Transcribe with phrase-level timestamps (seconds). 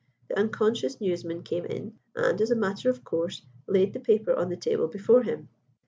[0.29, 4.49] The unconscious newsman came in, and, as a matter of course, laid the paper on
[4.49, 5.47] the table before him.